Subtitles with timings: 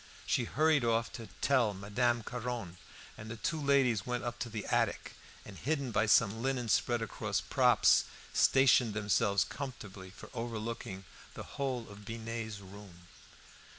[0.25, 2.77] She hurried off to tell Madame Caron,
[3.19, 5.13] and the two ladies went up to the attic,
[5.45, 11.03] and, hidden by some linen spread across props, stationed themselves comfortably for overlooking
[11.35, 13.09] the whole of Binet's room.